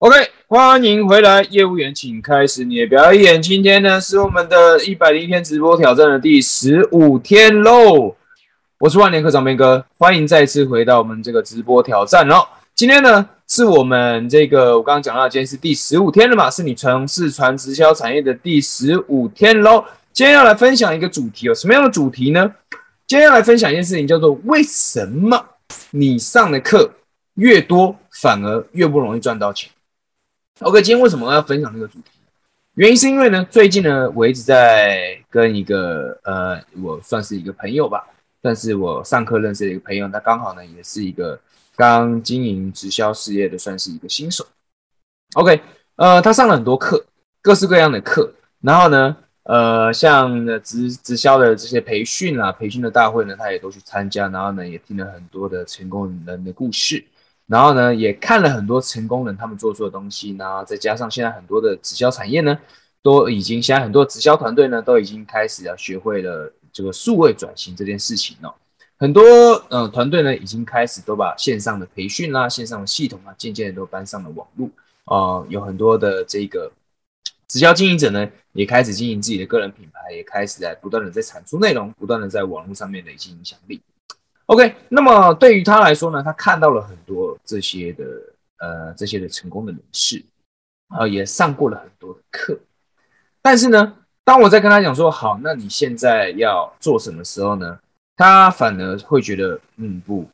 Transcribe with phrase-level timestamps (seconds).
[0.00, 0.14] OK，
[0.46, 3.42] 欢迎回来，业务员，请开始你的表演。
[3.42, 8.14] 今天呢是我们的一百零一天直播挑战的第十五天喽。
[8.78, 12.46] 我是万年课长明哥，欢迎再次回到我们这个直播挑战哦。
[12.76, 19.84] 今天呢是我们这个我刚刚讲到，今天是第十五天了嘛，是你从事传直销产业的第十五天喽。
[20.12, 22.54] 今天要来分享一个主题哦，什么样的主题呢？
[23.08, 25.44] 今天要来分享一件事情，叫做为什么
[25.90, 26.88] 你上的课
[27.34, 29.68] 越多，反而越不容易赚到钱。
[30.60, 32.10] OK，今天为什么要分享这个主题？
[32.74, 38.04] 原因是因为呢，最近呢，我一直在跟一个呃，我算是一个朋友吧，
[38.42, 41.38] 算是我上课认识的一个朋友，他刚好呢，也是一个
[41.76, 44.44] 刚经营直销事业的，算是一个新手。
[45.34, 45.60] OK，
[45.94, 47.06] 呃，他上了很多课，
[47.40, 57.04] 各式各样的课，然后呢，呃，像直直销的这些培训啊，培训的大会呢，他也都去参加，然后呢，也听了很多的成功人的故事。
[57.48, 62.58] 然后呢，也看了很多成功人他们做出的东西，然后再加上现在很多的直销产业呢，
[63.02, 68.54] 都已经现在很多直销团队呢都已经开始要学会了这个数位转型这件事情了。
[68.98, 69.22] 很多
[69.70, 74.68] 呃团队呢已经开始都把线上的培训啦、线上的系统啊，渐渐的都搬上了网络
[75.04, 75.42] 啊。
[75.48, 76.70] 有很多的这个
[77.46, 83.80] 直销经营者呢，也开始经营自己的个人品牌，也开始在不断的在产出内容，不断的在网络上面累积影响力。
[84.46, 88.04] OK，那么对于他来说呢，他看到了很多这些的
[88.58, 90.22] 呃这些的成功的人士，
[90.88, 92.60] 啊，也上过了很多的课，
[93.40, 97.80] 但是呢，当我在跟他讲说好，那你现在要做什么时候呢？
[98.14, 100.28] 他反而会觉得，嗯，不，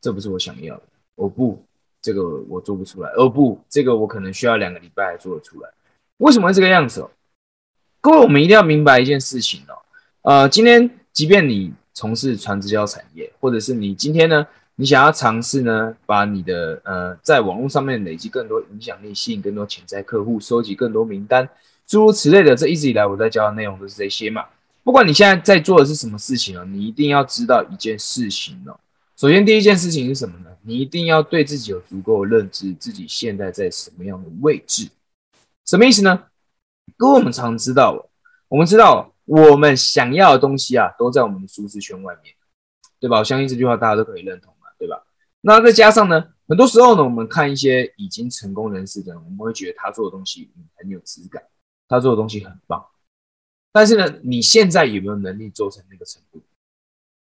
[0.00, 0.82] 这不是我想要的，
[1.14, 1.62] 我不，
[2.02, 5.70] 这个我做不出来，哦不，这个我可能需要两个礼拜才做得出来。
[6.16, 7.10] 为什么会这个样子哦？
[8.00, 9.78] 各位，我们一定要明白一件事情哦，
[10.22, 11.72] 呃，今天即便你。
[11.98, 21.48] 从事传直销产业，或者是你今天呢，你想要尝试呢，把你的呃，在网络上面累积更多影响力，吸引更多潜在客户，收集更多名单，
[21.86, 24.44] 诸如此类的，这一直以来我在教的内容都是这些嘛。
[24.84, 28.78] 不管你现在在做的是什么事情哦，你一定要知道一件事情哦。
[29.16, 30.50] 首先第一件事情是什么呢？
[30.62, 34.88] 你一定要对自己有足够的认知，自己现在在什么样的位置？
[35.64, 36.24] 什么意思呢？
[36.96, 38.08] 各位我们常知道，
[38.48, 39.12] 我们知道。
[39.24, 42.32] 我们想要的东西啊，都在我们的舒适圈外面，
[43.00, 43.18] 对吧？
[43.18, 44.54] 我相信这句话大家都可以认同，
[45.48, 51.40] 那再加上呢，很多时候呢，我们看一些已经成功人士的，我们会觉得他做的东西很有质感，
[51.86, 52.84] 他做的东西很棒。
[53.70, 56.42] 但是呢，你现在有没有能力做成那个程度？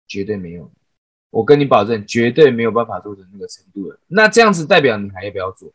[0.09, 0.73] 绝对没有。
[1.29, 3.99] 我跟你保证，绝对没有办法做成那个程度的。
[4.07, 5.71] 那这样子代表你还要不要做？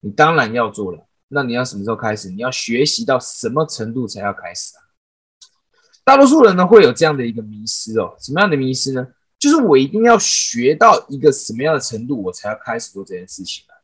[0.00, 1.06] 你当然要做了。
[1.28, 2.28] 那你要什么时候开始？
[2.28, 4.82] 你要学习到什么程度才要开始啊？
[6.02, 9.06] 大多数人呢会有这样的一个迷失哦，什么样的迷失呢？
[9.44, 13.76] 就是我一定要学到一个什么样的程度，我才要开始做这件事情啊？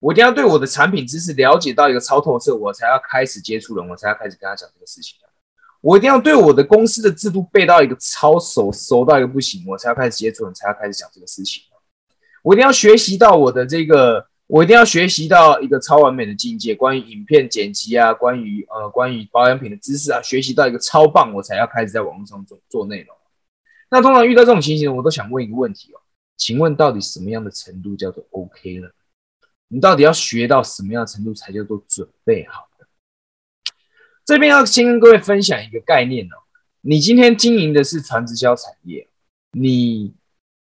[0.00, 5.30] 我一定要对我的产品知识了解到一个超透彻，我才要开始接触人，我才要开始跟他讲这个事情啊？
[5.80, 11.78] 我一定要对我的公司的制度背到一个超熟熟到一个不行，我才要开始接触人，才要开始讲这个事情啊？
[12.42, 14.26] 我一定要学习到我的这个。
[14.48, 23.15] 我一定要学习到一个超完美的境界，关于影片剪辑啊，关于呃关于保养品的知识啊，学习到一个超棒，我才要开始在网络上做做内容。
[23.90, 26.00] 那通常遇到这种情形，我都想问一个问题哦，
[26.36, 28.92] 请问到底什么样的程度叫做 OK 了？
[29.68, 32.86] 你到底要学到什么样的程度才叫做准备好的？
[34.24, 36.36] 这边要先跟各位分享一个概念哦，
[36.80, 39.08] 你今天经营的是传直销产业，
[39.52, 40.14] 你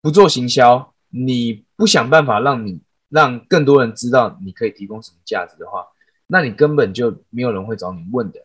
[0.01, 2.81] 不做行销，你不想办法让你。
[3.09, 5.87] 让更多人知道你可以提供什么价值的话，
[6.27, 8.45] 那你根本就没有人会找你问的，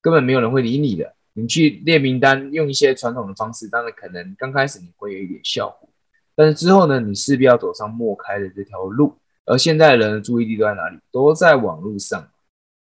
[0.00, 1.16] 根本没有人会理你的。
[1.40, 5.88] 你去列名单，用一些传统的方式，当然可能刚开始你会有一点效果，
[6.34, 9.14] 但是之后呢，你势必要走上莫开的这条路。
[9.44, 10.98] 而现在人的注意力都在哪里？
[11.12, 12.28] 都在网络上，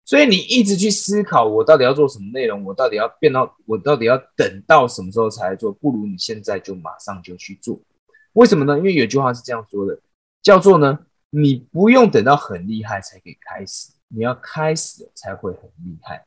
[0.06, 2.64] 所以你一直去思考，我到底要做什么内容？
[2.64, 3.58] 我到底要变到？
[3.66, 5.72] 我到底要等到什么时候才做？
[5.74, 7.82] 不如你现在就马上就去做。
[8.34, 8.78] 为什么呢？
[8.78, 10.00] 因为有句话是这样说的。
[10.42, 11.00] 叫做呢，
[11.32, 16.24] 你不用等到很厉害才可以开始，你要开始才会很厉害。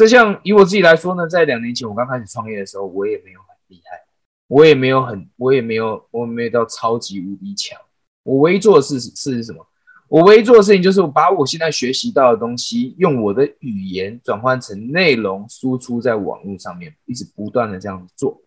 [0.00, 4.00] 这像以我自己来说呢，在两年前我刚开始创业的时候，我也没有很厉害，
[4.48, 7.78] 我也没有很，我也没有，我没有到超级无敌强。
[8.22, 9.66] 我唯一做的事是什么？
[10.08, 18.40] 我唯一做的事情就是把我现在学习到的东西，用我的语言转换成内容输出在网络上面，一直不断的这样子做。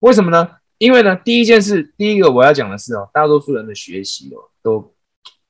[0.00, 0.56] 为什么呢？
[0.78, 4.92] 因为呢，第一件事，第一个我要讲的是哦，大多数人的学习哦都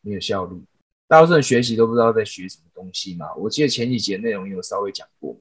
[0.02, 0.62] 没有效率，
[1.09, 3.35] 大多数人学习都不知道在学什么东西嘛。
[3.37, 5.35] 我记得前几节内容有稍微讲过，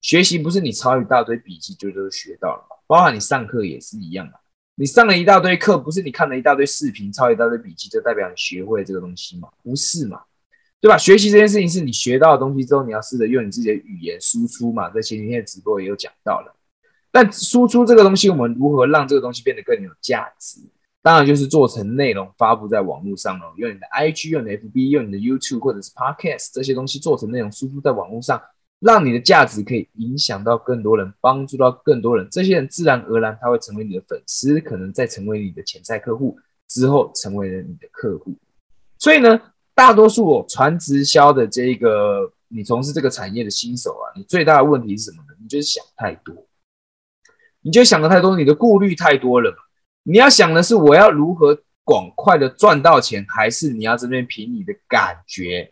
[0.00, 4.34] 学习不是你抄一大堆笔记就都学到了嘛，包含你上课也是一样啊。
[4.76, 9.48] 你上了一大堆课，不是你看了一大堆视频，抄一大堆笔记就代表你学会这个东西嘛？
[9.62, 10.22] 不是嘛？
[10.80, 10.96] 对吧？
[10.96, 14.88] 学习这件事情是你学到的东西之后，你要试着用你自己的语言输出嘛。
[14.88, 16.56] 在前几天的直播也有讲到了。
[17.12, 20.60] 但输出这个东西，我们如何让这个东西变得更有价值？
[21.02, 28.40] 当然就是做成内容发布在网络上了，用你的 IG、用你的 FB、用你的 YouTube 或者是 Podcast 这些东西做成内容输出在网络上，
[28.80, 32.26] 让你的价值可以影响到更多人，帮助到更多人。
[32.30, 36.38] 这些人自然而然他会成为你的粉丝，可能再成为你的潜在客户，
[36.68, 38.34] 之后成为了你的客户。
[38.98, 39.40] 所以呢，
[39.74, 45.34] 大多数我传直销的这个你从事这个产业的新手啊，你最大的问题是什么呢？
[45.40, 46.34] 你就是想太多。
[47.62, 49.54] 你就想的太多，你的顾虑太多了。
[50.04, 55.70] 你要想的是，我要如何广快的赚到钱，还是你要这边凭你的感觉，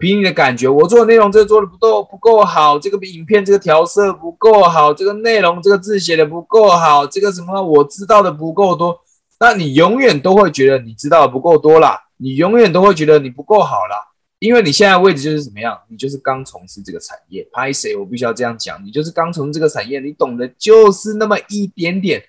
[0.00, 8.98] 凭你的感觉，我做的内容这个做的不够不够好，这个影片这个调色不够好，这个内容这个字写的不够好，这个什么我知道的不够多，
[9.38, 14.08] 那你永远都会觉得你知道的不够多啦，你永远都会觉得你不够好啦。
[14.38, 15.78] 因为你现在位置就是怎么样？
[15.90, 17.94] 你就是刚从事这个产业，拍谁？
[17.94, 22.22] 我必须要这样讲，你就是刚从事这个产业，你懂的就是那么一点点。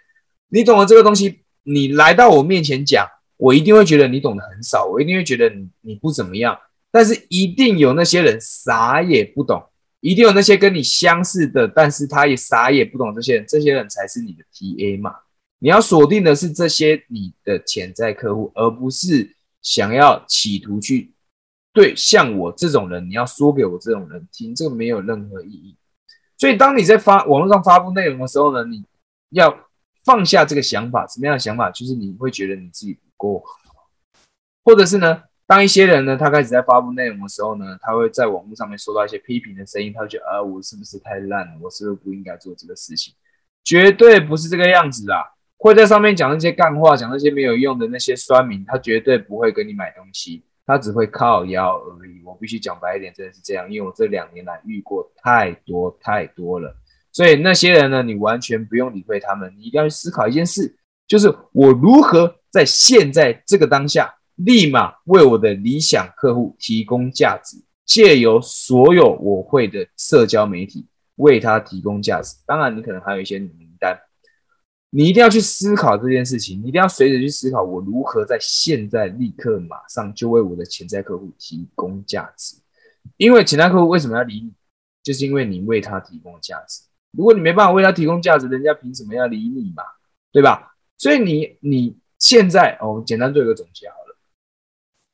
[0.49, 3.07] 你懂了这个东西，你来到我面前讲，
[3.37, 6.57] 我一定会觉得你懂得很少，我一定会觉得你不怎么样。
[6.91, 9.63] 但是一定有那些人啥也不懂，
[10.01, 13.15] 一定有那些跟你相似的，但是他也啥也不懂。
[13.15, 15.15] 这些人，这些人才是你的 TA 嘛？
[15.59, 21.13] 你要锁定的是这些你的潜在客户，而不是想要企图去。
[21.71, 25.77] 对，像我这种人，你要说给我这种人听，这个没有任何意义。
[26.37, 28.83] 所以，当你在发网络上发布内容的时候呢，你
[29.29, 29.55] 要
[30.03, 31.05] 放下这个想法。
[31.07, 31.69] 什么样的想法？
[31.69, 33.87] 就是你会觉得你自己不够好，
[34.65, 35.21] 或者是呢，
[35.51, 41.51] 当一些人呢，他开始在发布内容的时候呢，他会在网络上面收到一些批评的声音，他会觉得啊，我是不是太烂了？
[41.61, 43.13] 我是不是不应该做这个事情？
[43.61, 45.19] 绝对不是这个样子啊！
[45.57, 50.41] 会在上面讲那些干话，讲那些没有用的那些酸民，他绝对不会跟你买东西。
[50.65, 56.73] 他只会靠腰而已，我必须讲白一点，真的是这样，因为我这两年来遇过太多太多了，
[57.11, 60.77] 所以那些人呢，你完全不用理会他们，你一定要去思考一件事，
[61.09, 64.15] 就是我如何在现在这个当下，
[64.45, 70.85] 立马为我的理想客户提供价值，借由所有我会的社交媒体
[71.15, 72.35] 为他提供价值。
[72.45, 73.97] 当然，你可能还有一些名单。
[74.93, 82.57] 你一定要去思考这件事情，你一定要随着去思考，我如何在现在立刻马上就为我的潜在客户提供价值。
[83.15, 84.51] 因为潜在客户为什么要理你，
[85.01, 86.81] 就是因为你为他提供价值。
[87.11, 89.83] 如果你没办法为他提供价值，人家凭什么要理你嘛？
[90.31, 90.75] 对吧？
[90.97, 93.95] 所以你你现在哦，简单做一个总结啊。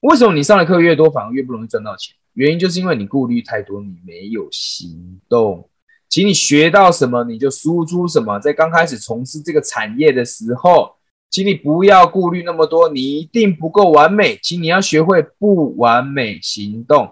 [0.07, 2.15] 为什么你上的课越多，反而越不容易赚到钱？
[2.33, 5.69] 原因就是因为你顾虑太多，你没有行动。
[6.07, 8.39] 请你学到什么你就输出什么。
[8.39, 10.91] 在刚开始从事这个产业的时候，
[11.29, 17.11] 请你不要顾虑那么多，你一定不够完美，请你要学会不完美行动。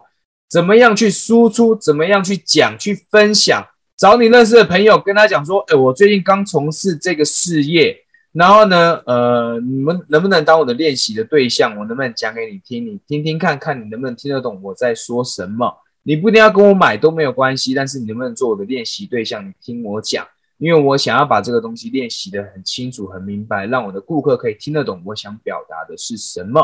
[0.50, 1.76] 怎么样去输出？
[1.76, 2.80] 怎么样去讲？
[2.80, 3.62] 去分享？
[3.98, 7.98] 找你认识的朋友，跟他讲说：“哎，我最近刚从事这个事业，
[8.36, 11.72] 然后呢，呃，你们能不能当我的练习的对象？
[11.78, 12.86] 我能不能讲给你听？
[12.86, 15.74] 你听听看看，你能不能听得懂我在说什么？”
[16.04, 19.44] 你不一定要跟我买都没有关系，但是你能不能做我的练习对象？
[19.48, 20.28] 你听我讲，
[20.60, 26.62] 因为我想要把这个东西练习的很清楚、很明白，让我的顾客可以听得懂我想表达的是什么。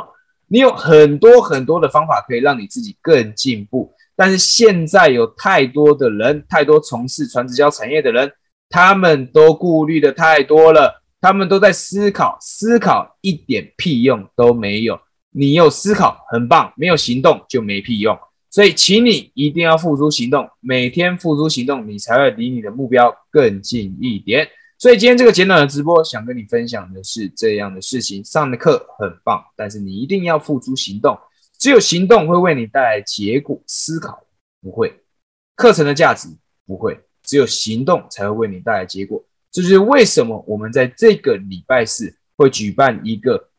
[0.47, 8.31] 你有很多很多的方法可以让你自己更进步，但是现在有太多的人，太多从事传直销产业的人，
[8.69, 14.99] 他们都顾虑的太多了，他们都在思考，思考一点屁用都没有。
[15.29, 18.17] 你有思考很棒，没有行动就没屁用。
[18.49, 24.45] 所以，请你一定要付诸行动，每天付诸行动，你才会离你的目标更近一点。
[24.77, 31.17] 所以，今天这个简短的直播，想跟你分享的是这样的事情：上的课很棒，但是你一定要付诸行动。
[31.57, 34.21] 只有行动会为你带来结果，思考
[34.61, 34.93] 不会。
[35.55, 36.27] 课程的价值
[36.65, 39.23] 不会，只有行动才会为你带来结果。
[39.51, 43.49] 这就是为什么我们在这个礼拜四会举办一个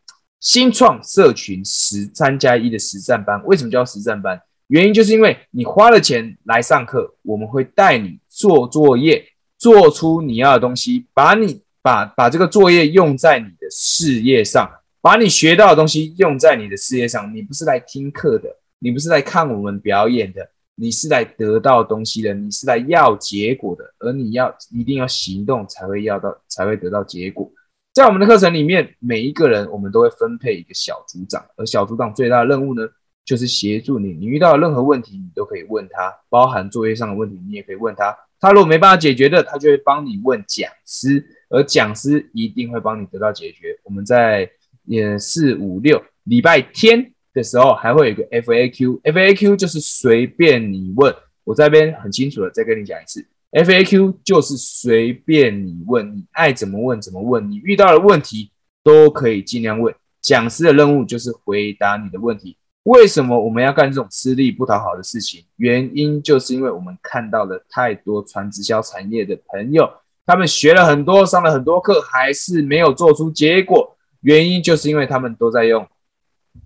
[0.41, 3.41] 新创社群十三加一的实战班。
[3.45, 4.41] 为什么叫实战班？
[4.69, 9.23] 原因就是因为你花了钱来上课，我们会带你做作业，
[9.59, 14.71] 做出你要的东西，把你把把这个作业用在你的事业上，
[15.03, 17.35] 把你学到的东西用在你的事业上。
[17.35, 20.49] 你不是来听课的，你不是来看我们表演的，
[20.83, 27.49] 你是来得到东西的，你是来要结果的，而你要一定要行动才会要到，才会得到结果。
[27.93, 32.83] 在我们的课程里面，每一个人我们都会分配一个小组长，而小组长最大的任务呢？
[33.25, 38.13] 就是协助你，你遇到任何问题，你都可以问他，包含作业上的问题，你也可以问他。
[38.41, 43.79] 他如果没办法解决的，他就会帮你问讲师，而讲师一定会帮你得到解决。
[43.85, 44.51] 我们在
[44.87, 51.15] 也四五六礼拜天的时候，还会有一个 FAQ，FAQ 就是随便你问。
[51.45, 58.53] 我这边很清楚的再跟你讲一次，FAQ 就是随便你问，你爱怎么问怎么问，你遇到的问题
[58.85, 59.95] 都可以尽量问。
[60.21, 62.57] 讲师的任务就是回答你的问题。
[62.85, 65.45] 为什么我们要干这种吃力不讨好的事情？
[65.57, 69.89] 原因就是因为我们看到了太多传直销产业的朋友，
[70.25, 73.97] 他们学了很多，上了很多课，还是没有做出结果。
[74.21, 75.85] 原因就是因为他们都在用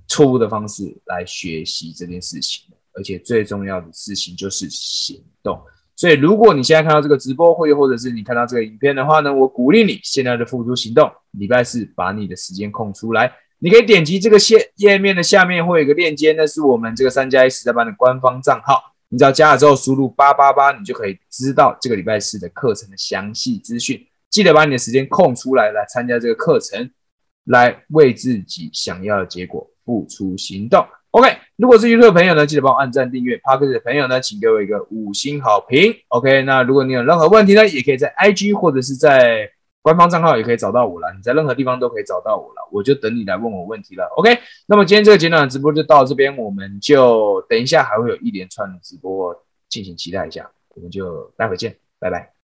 [0.09, 2.65] 错误的方式来学习这件事情。
[2.99, 5.61] 而且最重要的事情就是行动。
[5.95, 11.11] 所以，如果你现在看到这个直播会，或者是你看到这个影片的话呢，我鼓励你现在的付诸行动。
[11.33, 18.81] 礼拜四把你的时间空出来，你可以点击这个页页面的下面会有一个链接，那是我们这个三加一实战班的官方账号。
[19.11, 24.07] 你只要加了之后输入八八八，你就可以知道这个礼拜四的课程的详细资讯。
[24.31, 26.91] 记得把你的时间空出来，来参加这个课程，
[27.45, 30.85] 来为自己想要的结果付出行动。
[31.13, 33.39] OK，如果是愉快的朋友呢，记得帮我按赞订阅。
[33.39, 35.95] Parker 的朋友呢，请给我一个五星好评。
[36.09, 39.49] OK，那如果你有任何问题呢，也可以在 IG 或者是在
[39.81, 41.11] 官方账号也可以找到我了。
[41.17, 44.05] 你在任何地方都可以找到我了，我就等你来问我问题了。
[44.17, 49.35] OK，那么今天这个简短的直播就到这边，我们就等一下还会有一连串的直播，
[49.71, 50.51] 敬请期待一下。
[50.75, 52.33] 我们就待会见，拜拜。